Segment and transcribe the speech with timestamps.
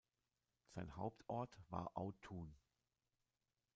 [0.65, 2.55] Sein Hauptort war Autun.